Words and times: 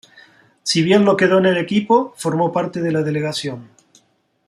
Si 0.63 0.81
bien 0.81 1.05
no 1.05 1.15
quedó 1.15 1.37
en 1.37 1.45
el 1.45 1.57
equipo, 1.57 2.11
formó 2.17 2.51
parte 2.51 2.81
de 2.81 2.91
la 2.91 3.03
delegación. 3.03 3.69